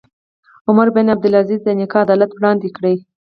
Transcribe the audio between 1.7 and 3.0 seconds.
نیکه عدالت وړاندې کړ.